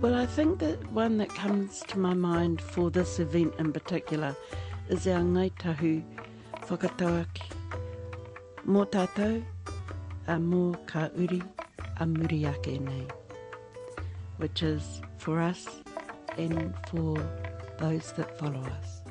[0.00, 4.36] Well, I think that one that comes to my mind for this event in particular
[4.88, 6.04] is our Ngāi Tahu,
[6.68, 7.42] whakatauaki.
[8.64, 9.42] Mō tātou,
[10.28, 11.42] a mō ka uri,
[11.96, 13.06] a muri ake nei.
[14.36, 15.66] Which is for us
[16.36, 17.18] and for
[17.78, 19.02] those that follow us.